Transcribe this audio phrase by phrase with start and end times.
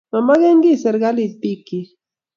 [0.13, 1.89] mamekengiy serikalit biikchich.